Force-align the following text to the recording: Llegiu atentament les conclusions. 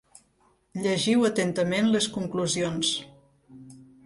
Llegiu 0.85 1.25
atentament 1.29 1.93
les 1.97 2.09
conclusions. 2.17 2.95